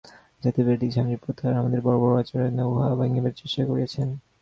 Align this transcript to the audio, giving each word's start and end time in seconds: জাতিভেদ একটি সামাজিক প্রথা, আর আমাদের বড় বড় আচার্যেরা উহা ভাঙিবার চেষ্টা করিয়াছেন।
জাতিভেদ 0.43 0.73
একটি 0.75 0.87
সামাজিক 0.91 1.19
প্রথা, 1.25 1.43
আর 1.49 1.55
আমাদের 1.57 1.79
বড় 1.81 1.97
বড় 2.03 2.13
আচার্যেরা 2.19 2.63
উহা 2.65 2.87
ভাঙিবার 2.99 3.33
চেষ্টা 3.33 3.63
করিয়াছেন। 3.65 4.07